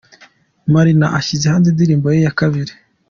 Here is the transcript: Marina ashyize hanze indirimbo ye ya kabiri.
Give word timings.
Marina 0.73 1.07
ashyize 1.19 1.45
hanze 1.51 1.67
indirimbo 1.69 2.07
ye 2.15 2.19
ya 2.25 2.35
kabiri. 2.39 2.73